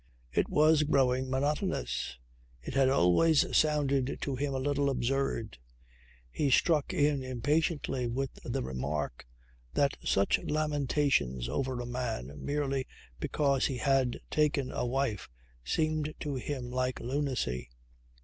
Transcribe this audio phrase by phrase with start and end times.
[0.33, 2.17] It was growing monotonous;
[2.63, 5.59] it had always sounded to him a little absurd.
[6.31, 9.27] He struck in impatiently with the remark
[9.75, 12.87] that such lamentations over a man merely
[13.19, 15.29] because he had taken a wife
[15.63, 17.69] seemed to him like lunacy.